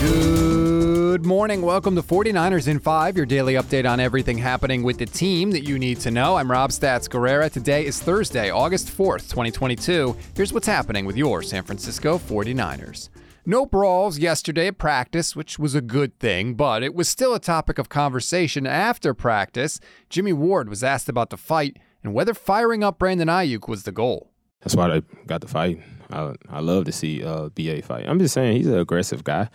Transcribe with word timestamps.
Good 0.00 1.26
morning. 1.26 1.60
Welcome 1.60 1.96
to 1.96 2.02
49ers 2.02 2.68
in 2.68 2.78
5, 2.78 3.16
your 3.16 3.26
daily 3.26 3.54
update 3.54 3.84
on 3.84 3.98
everything 3.98 4.38
happening 4.38 4.84
with 4.84 4.98
the 4.98 5.06
team 5.06 5.50
that 5.50 5.64
you 5.64 5.76
need 5.76 5.98
to 6.02 6.12
know. 6.12 6.36
I'm 6.36 6.48
Rob 6.48 6.70
Stats 6.70 7.08
Guerrera. 7.08 7.50
Today 7.50 7.84
is 7.84 8.00
Thursday, 8.00 8.48
August 8.48 8.96
4th, 8.96 9.28
2022. 9.28 10.16
Here's 10.36 10.52
what's 10.52 10.68
happening 10.68 11.04
with 11.04 11.16
your 11.16 11.42
San 11.42 11.64
Francisco 11.64 12.16
49ers. 12.16 13.08
No 13.44 13.66
brawls 13.66 14.20
yesterday 14.20 14.68
at 14.68 14.78
practice, 14.78 15.34
which 15.34 15.58
was 15.58 15.74
a 15.74 15.80
good 15.80 16.16
thing, 16.20 16.54
but 16.54 16.84
it 16.84 16.94
was 16.94 17.08
still 17.08 17.34
a 17.34 17.40
topic 17.40 17.76
of 17.76 17.88
conversation 17.88 18.68
after 18.68 19.14
practice. 19.14 19.80
Jimmie 20.08 20.32
Ward 20.32 20.68
was 20.68 20.84
asked 20.84 21.08
about 21.08 21.30
the 21.30 21.36
fight 21.36 21.76
and 22.04 22.14
whether 22.14 22.34
firing 22.34 22.84
up 22.84 23.00
Brandon 23.00 23.26
Aiyuk 23.26 23.66
was 23.66 23.82
the 23.82 23.90
goal. 23.90 24.27
That's 24.60 24.74
why 24.74 24.88
they 24.88 25.02
got 25.26 25.40
the 25.40 25.48
fight. 25.48 25.80
I, 26.10 26.34
I 26.48 26.60
love 26.60 26.84
to 26.86 26.92
see 26.92 27.22
uh, 27.22 27.48
BA 27.50 27.82
fight. 27.82 28.06
I'm 28.08 28.18
just 28.18 28.34
saying 28.34 28.56
he's 28.56 28.66
an 28.66 28.78
aggressive 28.78 29.24
guy, 29.24 29.48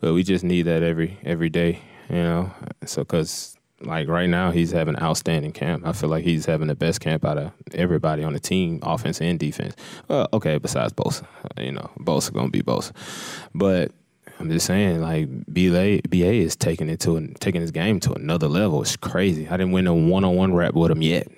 but 0.00 0.12
we 0.12 0.22
just 0.22 0.44
need 0.44 0.62
that 0.62 0.82
every 0.82 1.18
every 1.24 1.48
day, 1.48 1.80
you 2.08 2.16
know. 2.16 2.52
So 2.84 3.02
because 3.02 3.56
like 3.80 4.08
right 4.08 4.28
now 4.28 4.50
he's 4.50 4.72
having 4.72 4.96
an 4.96 5.02
outstanding 5.02 5.52
camp. 5.52 5.86
I 5.86 5.92
feel 5.92 6.08
like 6.10 6.24
he's 6.24 6.46
having 6.46 6.68
the 6.68 6.74
best 6.74 7.00
camp 7.00 7.24
out 7.24 7.38
of 7.38 7.52
everybody 7.72 8.24
on 8.24 8.32
the 8.32 8.40
team, 8.40 8.80
offense 8.82 9.20
and 9.20 9.38
defense. 9.38 9.74
Well, 10.08 10.28
okay, 10.32 10.58
besides 10.58 10.92
Bosa, 10.92 11.26
you 11.58 11.72
know, 11.72 11.90
Bosa 11.98 12.32
gonna 12.32 12.50
be 12.50 12.62
Bosa, 12.62 12.92
but. 13.54 13.92
I'm 14.38 14.48
just 14.48 14.64
saying, 14.64 15.02
like 15.02 15.28
BA, 15.52 16.00
BA 16.08 16.32
is 16.32 16.56
taking 16.56 16.88
it 16.88 16.98
to 17.00 17.28
taking 17.40 17.60
his 17.60 17.72
game 17.72 18.00
to 18.00 18.14
another 18.14 18.48
level. 18.48 18.80
It's 18.80 18.96
crazy. 18.96 19.46
I 19.46 19.58
didn't 19.58 19.72
win 19.72 19.86
a 19.86 19.92
one 19.92 20.24
on 20.24 20.34
one 20.34 20.54
rap 20.54 20.72
with 20.72 20.90
him 20.90 21.02
yet. 21.02 21.28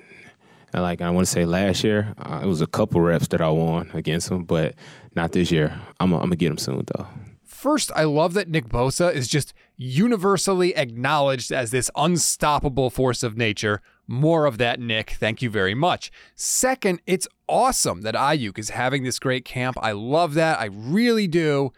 Like 0.80 1.00
I 1.02 1.10
want 1.10 1.26
to 1.26 1.30
say 1.32 1.44
last 1.44 1.84
year, 1.84 2.14
uh, 2.18 2.40
it 2.42 2.46
was 2.46 2.60
a 2.60 2.66
couple 2.66 3.00
reps 3.00 3.28
that 3.28 3.40
I 3.40 3.48
won 3.50 3.90
against 3.94 4.30
him, 4.30 4.44
but 4.44 4.74
not 5.14 5.32
this 5.32 5.50
year. 5.50 5.78
I'm 6.00 6.10
gonna 6.10 6.36
get 6.36 6.50
him 6.50 6.58
soon 6.58 6.82
though. 6.96 7.06
First, 7.44 7.92
I 7.94 8.04
love 8.04 8.34
that 8.34 8.48
Nick 8.48 8.66
Bosa 8.68 9.14
is 9.14 9.28
just 9.28 9.54
universally 9.76 10.74
acknowledged 10.74 11.52
as 11.52 11.70
this 11.70 11.90
unstoppable 11.94 12.90
force 12.90 13.22
of 13.22 13.36
nature. 13.36 13.80
More 14.08 14.46
of 14.46 14.58
that, 14.58 14.80
Nick. 14.80 15.10
Thank 15.10 15.42
you 15.42 15.50
very 15.50 15.74
much. 15.74 16.10
Second, 16.34 17.00
it's 17.06 17.28
awesome 17.48 18.02
that 18.02 18.16
Aiyuk 18.16 18.58
is 18.58 18.70
having 18.70 19.04
this 19.04 19.20
great 19.20 19.44
camp. 19.44 19.76
I 19.80 19.92
love 19.92 20.34
that. 20.34 20.58
I 20.58 20.70
really 20.72 21.28
do. 21.28 21.72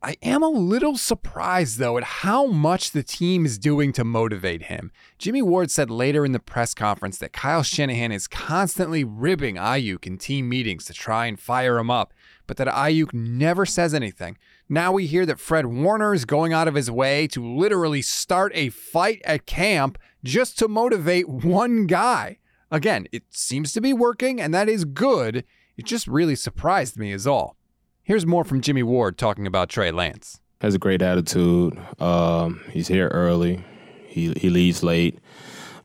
I 0.00 0.16
am 0.22 0.44
a 0.44 0.48
little 0.48 0.96
surprised, 0.96 1.80
though, 1.80 1.98
at 1.98 2.04
how 2.04 2.46
much 2.46 2.92
the 2.92 3.02
team 3.02 3.44
is 3.44 3.58
doing 3.58 3.92
to 3.94 4.04
motivate 4.04 4.64
him. 4.64 4.92
Jimmie 5.18 5.42
Ward 5.42 5.72
said 5.72 5.90
later 5.90 6.24
in 6.24 6.30
the 6.30 6.38
press 6.38 6.72
conference 6.72 7.18
that 7.18 7.32
Kyle 7.32 7.64
Shanahan 7.64 8.12
is 8.12 8.28
constantly 8.28 9.02
ribbing 9.02 9.56
Aiyuk 9.56 10.06
in 10.06 10.16
team 10.16 10.48
meetings 10.48 10.84
to 10.84 10.92
try 10.92 11.26
and 11.26 11.38
fire 11.38 11.78
him 11.78 11.90
up, 11.90 12.14
but 12.46 12.58
that 12.58 12.68
Aiyuk 12.68 13.12
never 13.12 13.66
says 13.66 13.92
anything. 13.92 14.38
Now 14.68 14.92
we 14.92 15.06
hear 15.06 15.26
that 15.26 15.40
Fred 15.40 15.66
Warner 15.66 16.14
is 16.14 16.24
going 16.24 16.52
out 16.52 16.68
of 16.68 16.76
his 16.76 16.92
way 16.92 17.26
to 17.28 17.44
literally 17.44 18.02
start 18.02 18.52
a 18.54 18.68
fight 18.68 19.20
at 19.24 19.46
camp 19.46 19.98
just 20.22 20.56
to 20.60 20.68
motivate 20.68 21.28
one 21.28 21.88
guy. 21.88 22.38
Again, 22.70 23.08
it 23.10 23.24
seems 23.30 23.72
to 23.72 23.80
be 23.80 23.92
working, 23.92 24.40
and 24.40 24.54
that 24.54 24.68
is 24.68 24.84
good. 24.84 25.44
It 25.76 25.86
just 25.86 26.06
really 26.06 26.36
surprised 26.36 26.96
me, 26.96 27.10
is 27.10 27.26
all. 27.26 27.57
Here's 28.08 28.24
more 28.24 28.42
from 28.42 28.62
Jimmie 28.62 28.82
Ward 28.82 29.18
talking 29.18 29.46
about 29.46 29.68
Trey 29.68 29.90
Lance. 29.90 30.40
Has 30.62 30.74
a 30.74 30.78
great 30.78 31.02
attitude. 31.02 31.78
Um, 31.98 32.62
he's 32.70 32.88
here 32.88 33.08
early. 33.08 33.62
He 34.06 34.32
he 34.32 34.48
leaves 34.48 34.82
late. 34.82 35.18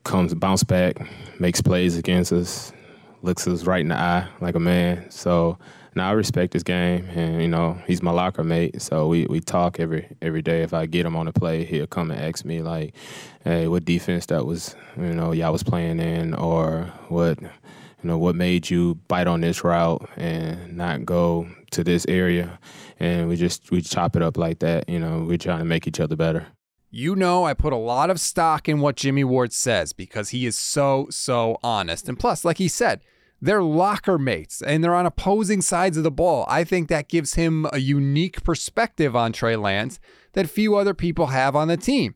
Comes 0.06 0.34
bounce 0.34 0.64
back, 0.64 1.06
makes 1.38 1.60
plays 1.60 1.98
against 1.98 2.32
us, 2.32 2.72
looks 3.24 3.46
us 3.46 3.66
right 3.66 3.82
in 3.82 3.90
the 3.90 3.98
eye 3.98 4.26
like 4.40 4.56
a 4.56 4.60
man. 4.62 5.12
So 5.12 5.58
now 5.96 6.08
I 6.08 6.14
respect 6.14 6.54
his 6.54 6.64
game, 6.64 7.10
and 7.10 7.42
you 7.42 7.50
know 7.50 7.78
he's 7.88 8.02
my 8.02 8.12
locker 8.12 8.46
mate. 8.46 8.82
So 8.82 9.10
we, 9.10 9.26
we 9.26 9.42
talk 9.42 9.82
every 9.82 10.08
every 10.22 10.42
day. 10.42 10.62
If 10.62 10.74
I 10.74 10.86
get 10.86 11.06
him 11.06 11.18
on 11.18 11.26
the 11.26 11.34
play, 11.34 11.66
he'll 11.66 11.88
come 11.88 12.10
and 12.10 12.22
ask 12.22 12.46
me 12.46 12.62
like, 12.62 12.96
"Hey, 13.44 13.68
what 13.68 13.84
defense 13.84 14.28
that 14.28 14.46
was 14.46 14.78
you 14.96 15.14
know 15.14 15.34
y'all 15.34 15.52
was 15.52 15.64
playing 15.64 16.00
in, 16.00 16.34
or 16.36 16.84
what 17.10 17.38
you 18.04 18.10
know, 18.10 18.18
what 18.18 18.36
made 18.36 18.70
you 18.70 18.96
bite 19.08 19.28
on 19.28 19.42
this 19.42 19.64
route 19.64 20.08
and 20.18 20.76
not 20.76 21.06
go 21.06 21.48
to 21.72 21.84
this 21.84 22.06
area? 22.10 22.60
And 23.00 23.30
we 23.30 23.38
just 23.38 23.72
we 23.72 23.82
chop 23.82 24.16
it 24.16 24.22
up 24.22 24.38
like 24.38 24.60
that. 24.60 24.90
You 24.90 25.00
know, 25.00 25.26
we're 25.28 25.38
trying 25.38 25.60
to 25.60 25.66
make 25.66 25.88
each 25.88 26.00
other 26.00 26.16
better. 26.16 26.48
You 26.92 27.16
know, 27.16 27.46
I 27.46 27.56
put 27.56 27.74
a 27.74 27.78
lot 27.78 28.12
of 28.12 28.20
stock 28.20 28.70
in 28.70 28.80
what 28.80 28.98
Jimmie 28.98 29.24
Ward 29.24 29.52
says 29.52 29.94
because 29.94 30.30
he 30.30 30.46
is 30.46 30.56
so, 30.56 31.08
so 31.10 31.58
honest. 31.64 32.08
And 32.08 32.20
plus, 32.20 32.46
like 32.46 32.60
he 32.60 32.68
said, 32.68 33.02
they're 33.42 33.64
locker 33.64 34.20
mates 34.20 34.62
and 34.62 34.84
they're 34.84 34.94
on 34.94 35.08
opposing 35.08 35.62
sides 35.62 35.98
of 35.98 36.04
the 36.04 36.12
ball. 36.12 36.46
I 36.48 36.64
think 36.64 36.90
that 36.90 37.10
gives 37.10 37.34
him 37.34 37.66
a 37.74 37.80
unique 37.80 38.44
perspective 38.44 39.16
on 39.16 39.34
Trey 39.34 39.56
Lance 39.56 40.00
that 40.34 40.50
few 40.50 40.76
other 40.76 40.94
people 40.94 41.28
have 41.28 41.56
on 41.56 41.68
the 41.68 41.78
team. 41.78 42.14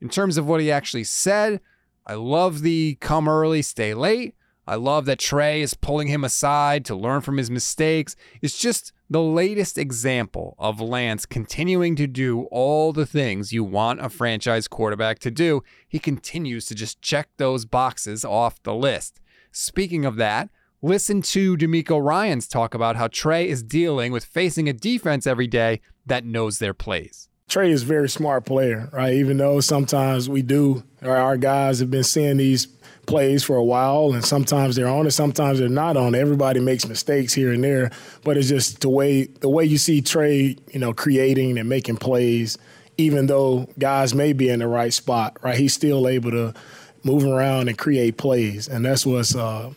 In 0.00 0.08
terms 0.08 0.36
of 0.38 0.46
what 0.46 0.60
he 0.60 0.70
actually 0.70 1.04
said, 1.04 1.60
I 2.06 2.14
love 2.14 2.62
the 2.62 2.98
come 3.00 3.28
early, 3.28 3.62
stay 3.62 3.94
late. 3.94 4.36
I 4.70 4.76
love 4.76 5.04
that 5.06 5.18
Trey 5.18 5.62
is 5.62 5.74
pulling 5.74 6.06
him 6.06 6.22
aside 6.22 6.84
to 6.84 6.94
learn 6.94 7.22
from 7.22 7.38
his 7.38 7.50
mistakes. 7.50 8.14
It's 8.40 8.56
just 8.56 8.92
the 9.10 9.20
latest 9.20 9.76
example 9.76 10.54
of 10.60 10.80
Lance 10.80 11.26
continuing 11.26 11.96
to 11.96 12.06
do 12.06 12.42
all 12.52 12.92
the 12.92 13.04
things 13.04 13.52
you 13.52 13.64
want 13.64 14.00
a 14.00 14.08
franchise 14.08 14.68
quarterback 14.68 15.18
to 15.20 15.30
do. 15.32 15.64
He 15.88 15.98
continues 15.98 16.66
to 16.66 16.76
just 16.76 17.02
check 17.02 17.30
those 17.36 17.64
boxes 17.64 18.24
off 18.24 18.62
the 18.62 18.72
list. 18.72 19.18
Speaking 19.50 20.04
of 20.04 20.14
that, 20.18 20.50
listen 20.80 21.20
to 21.22 21.56
DeMeco 21.56 22.00
Ryans 22.00 22.46
talk 22.46 22.72
about 22.72 22.94
how 22.94 23.08
Trey 23.08 23.48
is 23.48 23.64
dealing 23.64 24.12
with 24.12 24.24
facing 24.24 24.68
a 24.68 24.72
defense 24.72 25.26
every 25.26 25.48
day 25.48 25.80
that 26.06 26.24
knows 26.24 26.60
their 26.60 26.74
plays. 26.74 27.28
Trey 27.48 27.72
is 27.72 27.82
a 27.82 27.86
very 27.86 28.08
smart 28.08 28.44
player, 28.44 28.88
right? 28.92 29.14
Even 29.14 29.38
though 29.38 29.58
sometimes 29.58 30.28
we 30.28 30.40
do, 30.40 30.84
or 31.02 31.16
our 31.16 31.36
guys 31.36 31.80
have 31.80 31.90
been 31.90 32.04
seeing 32.04 32.36
these 32.36 32.68
plays 33.10 33.42
for 33.42 33.56
a 33.56 33.64
while, 33.64 34.12
and 34.12 34.24
sometimes 34.24 34.76
they're 34.76 34.88
on 34.88 35.04
it, 35.04 35.10
sometimes 35.10 35.58
they're 35.58 35.68
not 35.68 35.96
on. 35.96 36.14
Everybody 36.14 36.60
makes 36.60 36.86
mistakes 36.86 37.34
here 37.34 37.52
and 37.52 37.62
there, 37.62 37.90
but 38.22 38.36
it's 38.36 38.48
just 38.48 38.80
the 38.80 38.88
way 38.88 39.24
the 39.24 39.48
way 39.48 39.64
you 39.64 39.78
see 39.78 40.00
Trey, 40.00 40.56
you 40.72 40.78
know, 40.78 40.94
creating 40.94 41.58
and 41.58 41.68
making 41.68 41.96
plays. 41.96 42.56
Even 42.98 43.26
though 43.26 43.66
guys 43.78 44.14
may 44.14 44.32
be 44.32 44.48
in 44.48 44.60
the 44.60 44.68
right 44.68 44.92
spot, 44.92 45.36
right, 45.42 45.56
he's 45.56 45.74
still 45.74 46.06
able 46.06 46.30
to 46.30 46.54
move 47.02 47.24
around 47.24 47.68
and 47.68 47.76
create 47.76 48.16
plays, 48.16 48.68
and 48.68 48.84
that's 48.84 49.04
what's 49.04 49.34
uh, 49.34 49.72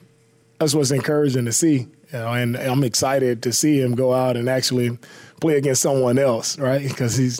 that's 0.60 0.76
what's 0.76 0.92
encouraging 0.92 1.46
to 1.46 1.52
see. 1.52 1.88
You 2.12 2.20
know, 2.20 2.34
and 2.34 2.56
I'm 2.56 2.84
excited 2.84 3.42
to 3.44 3.52
see 3.52 3.80
him 3.82 3.96
go 3.96 4.14
out 4.14 4.38
and 4.38 4.48
actually 4.48 5.00
play 5.42 5.58
against 5.58 5.82
someone 5.82 6.20
else, 6.20 6.60
right? 6.60 6.88
Because 6.88 7.18
he's 7.18 7.40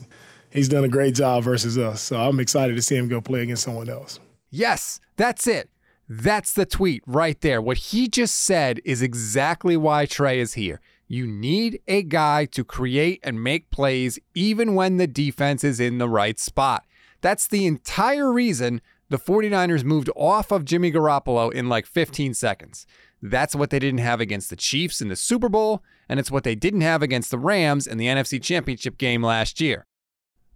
he's 0.50 0.70
done 0.70 0.84
a 0.84 0.90
great 0.90 1.14
job 1.14 1.44
versus 1.44 1.78
us. 1.78 2.02
So 2.02 2.18
I'm 2.18 2.40
excited 2.40 2.76
to 2.78 2.82
see 2.82 2.96
him 2.96 3.08
go 3.08 3.22
play 3.22 3.44
against 3.44 3.64
someone 3.64 3.90
else. 3.90 4.20
Yes, 4.50 5.00
that's 5.18 5.46
it. 5.46 5.70
That's 6.08 6.54
the 6.54 6.66
tweet 6.66 7.04
right 7.06 7.40
there. 7.42 7.62
What 7.62 7.78
he 7.78 8.08
just 8.08 8.36
said 8.36 8.82
is 8.84 9.02
exactly 9.02 9.78
why 9.78 10.06
Trey 10.06 10.40
is 10.40 10.54
here. 10.54 10.82
You 11.08 11.28
need 11.28 11.80
a 11.88 12.04
guy 12.04 12.46
to 12.46 12.64
create 12.64 13.20
and 13.24 13.44
make 13.44 13.70
plays 13.70 14.20
even 14.34 14.76
when 14.76 14.98
the 14.98 15.08
defense 15.08 15.64
is 15.64 15.80
in 15.80 15.98
the 15.98 16.10
right 16.10 16.40
spot. 16.40 16.86
That's 17.22 17.48
the 17.48 17.66
entire 17.66 18.32
reason 18.32 18.82
the 19.10 19.20
49ers 19.20 19.84
moved 19.84 20.10
off 20.16 20.52
of 20.52 20.66
Jimmy 20.66 20.92
Garoppolo 20.92 21.54
in 21.54 21.70
like 21.70 21.86
15 21.86 22.34
seconds. 22.34 22.86
That's 23.22 23.56
what 23.56 23.70
they 23.70 23.80
didn't 23.80 24.00
have 24.00 24.20
against 24.20 24.50
the 24.50 24.56
Chiefs 24.56 25.02
in 25.02 25.08
the 25.08 25.16
Super 25.16 25.48
Bowl, 25.48 25.84
and 26.10 26.20
it's 26.20 26.32
what 26.32 26.44
they 26.44 26.56
didn't 26.56 26.82
have 26.82 27.02
against 27.02 27.32
the 27.32 27.38
Rams 27.38 27.88
in 27.88 27.98
the 27.98 28.08
NFC 28.08 28.42
Championship 28.42 28.98
game 28.98 29.24
last 29.24 29.62
year. 29.62 29.86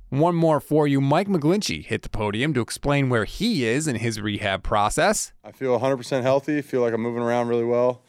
One 0.09 0.35
more 0.35 0.61
for 0.61 0.87
you. 0.87 1.01
Mike 1.01 1.27
McGlinchey 1.27 1.83
hit 1.83 2.01
the 2.01 2.09
podium 2.09 2.53
to 2.53 2.61
explain 2.61 3.09
where 3.09 3.25
he 3.25 3.65
is 3.65 3.87
in 3.87 3.97
his 3.97 4.21
rehab 4.21 4.63
process. 4.63 5.33
I 5.43 5.51
feel 5.51 5.77
100% 5.77 6.21
healthy. 6.21 6.61
feel 6.61 6.79
like 6.79 6.93
I'm 6.93 7.01
moving 7.01 7.21
around 7.21 7.49
really 7.49 7.65
well. 7.65 8.03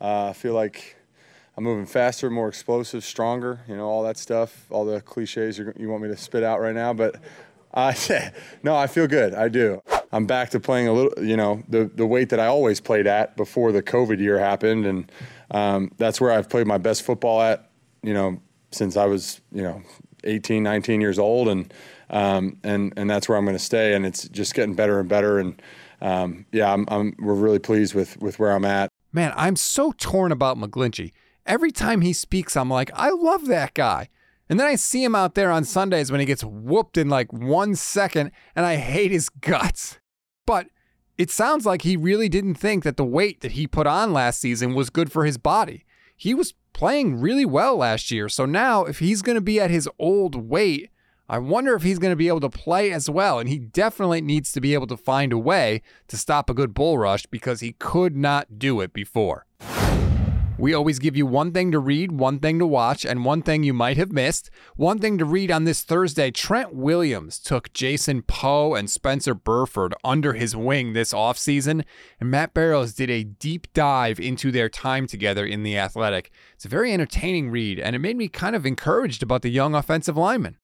Uh, 0.00 0.30
I 0.30 0.32
feel 0.32 0.54
like 0.54 0.96
I'm 1.56 1.62
moving 1.62 1.86
faster, 1.86 2.30
more 2.30 2.48
explosive, 2.48 3.04
stronger, 3.04 3.60
you 3.68 3.76
know, 3.76 3.86
all 3.86 4.02
that 4.02 4.18
stuff, 4.18 4.66
all 4.70 4.84
the 4.84 5.00
cliches 5.00 5.58
you 5.58 5.88
want 5.88 6.02
me 6.02 6.08
to 6.08 6.16
spit 6.16 6.42
out 6.42 6.60
right 6.60 6.74
now. 6.74 6.92
But 6.92 7.20
uh, 7.74 7.92
no, 8.64 8.74
I 8.74 8.88
feel 8.88 9.06
good. 9.06 9.32
I 9.32 9.48
do. 9.48 9.82
I'm 10.10 10.26
back 10.26 10.50
to 10.50 10.58
playing 10.58 10.88
a 10.88 10.92
little, 10.92 11.24
you 11.24 11.36
know, 11.36 11.62
the, 11.68 11.84
the 11.94 12.06
weight 12.06 12.30
that 12.30 12.40
I 12.40 12.46
always 12.46 12.80
played 12.80 13.06
at 13.06 13.36
before 13.36 13.70
the 13.70 13.84
COVID 13.84 14.18
year 14.18 14.38
happened. 14.38 14.84
And 14.84 15.12
um, 15.52 15.92
that's 15.96 16.20
where 16.20 16.32
I've 16.32 16.50
played 16.50 16.66
my 16.66 16.78
best 16.78 17.02
football 17.02 17.40
at, 17.40 17.70
you 18.02 18.14
know, 18.14 18.40
since 18.72 18.96
I 18.96 19.06
was, 19.06 19.40
you 19.52 19.62
know, 19.62 19.82
18, 20.26 20.62
19 20.62 21.00
years 21.00 21.18
old, 21.18 21.48
and 21.48 21.72
um, 22.10 22.58
and 22.62 22.92
and 22.96 23.08
that's 23.08 23.28
where 23.28 23.38
I'm 23.38 23.44
going 23.44 23.56
to 23.56 23.62
stay. 23.62 23.94
And 23.94 24.04
it's 24.04 24.28
just 24.28 24.54
getting 24.54 24.74
better 24.74 25.00
and 25.00 25.08
better. 25.08 25.38
And 25.38 25.60
um, 26.00 26.46
yeah, 26.52 26.72
I'm, 26.72 26.84
I'm, 26.88 27.14
we're 27.18 27.34
really 27.34 27.58
pleased 27.58 27.94
with 27.94 28.20
with 28.20 28.38
where 28.38 28.52
I'm 28.52 28.64
at. 28.64 28.90
Man, 29.12 29.32
I'm 29.36 29.56
so 29.56 29.92
torn 29.92 30.32
about 30.32 30.58
McGlinchey. 30.58 31.12
Every 31.46 31.70
time 31.70 32.00
he 32.00 32.12
speaks, 32.12 32.56
I'm 32.56 32.68
like, 32.68 32.90
I 32.94 33.10
love 33.10 33.46
that 33.46 33.74
guy. 33.74 34.08
And 34.48 34.60
then 34.60 34.66
I 34.66 34.76
see 34.76 35.02
him 35.02 35.14
out 35.14 35.34
there 35.34 35.50
on 35.50 35.64
Sundays 35.64 36.10
when 36.10 36.20
he 36.20 36.26
gets 36.26 36.44
whooped 36.44 36.96
in 36.96 37.08
like 37.08 37.32
one 37.32 37.74
second, 37.74 38.30
and 38.54 38.64
I 38.64 38.76
hate 38.76 39.10
his 39.10 39.28
guts. 39.28 39.98
But 40.46 40.68
it 41.18 41.30
sounds 41.30 41.64
like 41.64 41.82
he 41.82 41.96
really 41.96 42.28
didn't 42.28 42.54
think 42.54 42.84
that 42.84 42.96
the 42.96 43.04
weight 43.04 43.40
that 43.40 43.52
he 43.52 43.66
put 43.66 43.86
on 43.86 44.12
last 44.12 44.40
season 44.40 44.74
was 44.74 44.90
good 44.90 45.10
for 45.10 45.24
his 45.24 45.38
body. 45.38 45.85
He 46.16 46.34
was 46.34 46.54
playing 46.72 47.20
really 47.20 47.44
well 47.44 47.76
last 47.76 48.10
year. 48.10 48.28
So 48.28 48.46
now, 48.46 48.84
if 48.84 48.98
he's 48.98 49.22
going 49.22 49.36
to 49.36 49.42
be 49.42 49.60
at 49.60 49.70
his 49.70 49.88
old 49.98 50.34
weight, 50.34 50.90
I 51.28 51.38
wonder 51.38 51.74
if 51.74 51.82
he's 51.82 51.98
going 51.98 52.12
to 52.12 52.16
be 52.16 52.28
able 52.28 52.40
to 52.40 52.48
play 52.48 52.92
as 52.92 53.10
well. 53.10 53.38
And 53.38 53.48
he 53.48 53.58
definitely 53.58 54.20
needs 54.20 54.52
to 54.52 54.60
be 54.60 54.74
able 54.74 54.86
to 54.86 54.96
find 54.96 55.32
a 55.32 55.38
way 55.38 55.82
to 56.08 56.16
stop 56.16 56.48
a 56.48 56.54
good 56.54 56.72
bull 56.72 56.98
rush 56.98 57.26
because 57.26 57.60
he 57.60 57.72
could 57.72 58.16
not 58.16 58.58
do 58.58 58.80
it 58.80 58.92
before. 58.92 59.46
We 60.58 60.72
always 60.72 60.98
give 60.98 61.18
you 61.18 61.26
one 61.26 61.52
thing 61.52 61.70
to 61.72 61.78
read, 61.78 62.12
one 62.12 62.38
thing 62.38 62.58
to 62.60 62.66
watch, 62.66 63.04
and 63.04 63.26
one 63.26 63.42
thing 63.42 63.62
you 63.62 63.74
might 63.74 63.98
have 63.98 64.10
missed. 64.10 64.48
One 64.74 64.98
thing 64.98 65.18
to 65.18 65.26
read 65.26 65.50
on 65.50 65.64
this 65.64 65.82
Thursday 65.82 66.30
Trent 66.30 66.74
Williams 66.74 67.38
took 67.38 67.74
Jason 67.74 68.22
Poe 68.22 68.74
and 68.74 68.88
Spencer 68.88 69.34
Burford 69.34 69.92
under 70.02 70.32
his 70.32 70.56
wing 70.56 70.94
this 70.94 71.12
offseason, 71.12 71.84
and 72.18 72.30
Matt 72.30 72.54
Barrows 72.54 72.94
did 72.94 73.10
a 73.10 73.22
deep 73.22 73.70
dive 73.74 74.18
into 74.18 74.50
their 74.50 74.70
time 74.70 75.06
together 75.06 75.44
in 75.44 75.62
the 75.62 75.76
athletic. 75.76 76.30
It's 76.54 76.64
a 76.64 76.68
very 76.68 76.90
entertaining 76.90 77.50
read, 77.50 77.78
and 77.78 77.94
it 77.94 77.98
made 77.98 78.16
me 78.16 78.28
kind 78.28 78.56
of 78.56 78.64
encouraged 78.64 79.22
about 79.22 79.42
the 79.42 79.50
young 79.50 79.74
offensive 79.74 80.16
lineman. 80.16 80.56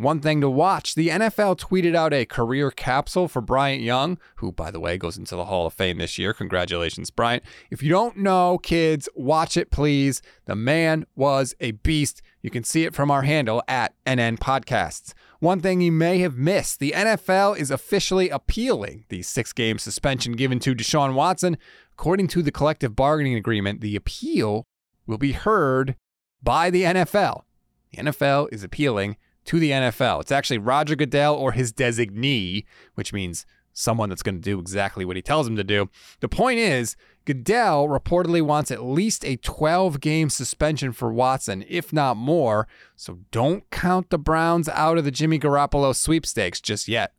One 0.00 0.20
thing 0.20 0.40
to 0.42 0.48
watch 0.48 0.94
the 0.94 1.08
NFL 1.08 1.58
tweeted 1.58 1.96
out 1.96 2.14
a 2.14 2.24
career 2.24 2.70
capsule 2.70 3.26
for 3.26 3.42
Bryant 3.42 3.82
Young, 3.82 4.16
who, 4.36 4.52
by 4.52 4.70
the 4.70 4.78
way, 4.78 4.96
goes 4.96 5.18
into 5.18 5.34
the 5.34 5.46
Hall 5.46 5.66
of 5.66 5.74
Fame 5.74 5.98
this 5.98 6.16
year. 6.16 6.32
Congratulations, 6.32 7.10
Bryant. 7.10 7.42
If 7.68 7.82
you 7.82 7.88
don't 7.88 8.16
know, 8.16 8.58
kids, 8.58 9.08
watch 9.16 9.56
it, 9.56 9.72
please. 9.72 10.22
The 10.44 10.54
man 10.54 11.04
was 11.16 11.56
a 11.58 11.72
beast. 11.72 12.22
You 12.42 12.50
can 12.50 12.62
see 12.62 12.84
it 12.84 12.94
from 12.94 13.10
our 13.10 13.22
handle 13.22 13.60
at 13.66 13.92
NN 14.06 14.38
Podcasts. 14.38 15.14
One 15.40 15.60
thing 15.60 15.80
you 15.80 15.90
may 15.90 16.20
have 16.20 16.36
missed 16.36 16.78
the 16.78 16.92
NFL 16.92 17.58
is 17.58 17.72
officially 17.72 18.28
appealing 18.28 19.04
the 19.08 19.22
six 19.22 19.52
game 19.52 19.80
suspension 19.80 20.34
given 20.34 20.60
to 20.60 20.76
Deshaun 20.76 21.14
Watson. 21.14 21.58
According 21.94 22.28
to 22.28 22.42
the 22.42 22.52
collective 22.52 22.94
bargaining 22.94 23.34
agreement, 23.34 23.80
the 23.80 23.96
appeal 23.96 24.64
will 25.08 25.18
be 25.18 25.32
heard 25.32 25.96
by 26.40 26.70
the 26.70 26.84
NFL. 26.84 27.42
The 27.90 28.04
NFL 28.04 28.46
is 28.52 28.62
appealing 28.62 29.16
to 29.48 29.58
the 29.58 29.70
NFL. 29.70 30.20
It's 30.20 30.32
actually 30.32 30.58
Roger 30.58 30.94
Goodell 30.94 31.34
or 31.34 31.52
his 31.52 31.72
designee, 31.72 32.66
which 32.94 33.14
means 33.14 33.46
someone 33.72 34.10
that's 34.10 34.22
going 34.22 34.34
to 34.34 34.40
do 34.40 34.58
exactly 34.60 35.06
what 35.06 35.16
he 35.16 35.22
tells 35.22 35.48
him 35.48 35.56
to 35.56 35.64
do. 35.64 35.88
The 36.20 36.28
point 36.28 36.58
is, 36.58 36.96
Goodell 37.24 37.88
reportedly 37.88 38.42
wants 38.42 38.70
at 38.70 38.84
least 38.84 39.24
a 39.24 39.36
12 39.36 40.00
game 40.00 40.28
suspension 40.28 40.92
for 40.92 41.10
Watson, 41.10 41.64
if 41.66 41.94
not 41.94 42.18
more. 42.18 42.68
So 42.94 43.20
don't 43.30 43.68
count 43.70 44.10
the 44.10 44.18
Browns 44.18 44.68
out 44.68 44.98
of 44.98 45.04
the 45.04 45.10
Jimmy 45.10 45.38
Garoppolo 45.38 45.94
sweepstakes 45.94 46.60
just 46.60 46.86
yet. 46.86 47.14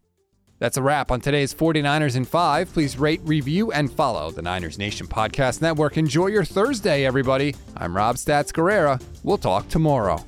That's 0.59 0.77
a 0.77 0.83
wrap 0.83 1.09
on 1.09 1.21
today's 1.21 1.53
49ers 1.53 2.15
in 2.15 2.25
5. 2.25 2.73
Please 2.73 2.97
rate, 2.99 3.21
review, 3.23 3.71
and 3.71 3.91
follow 3.91 4.29
the 4.29 4.41
Niners 4.43 4.77
Nation 4.77 5.07
Podcast 5.07 5.63
Network. 5.63 5.97
Enjoy 5.97 6.27
your 6.27 6.45
Thursday, 6.45 7.05
everybody. 7.05 7.55
I'm 7.75 7.95
Rob 7.95 8.17
Stats 8.17 8.51
Guerrera. 8.51 9.01
We'll 9.23 9.37
talk 9.39 9.67
tomorrow. 9.69 10.23